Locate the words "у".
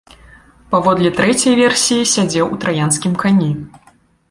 2.57-2.59